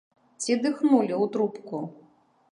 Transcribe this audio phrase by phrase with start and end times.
[0.43, 1.83] Ці дыхнулі ў трубку?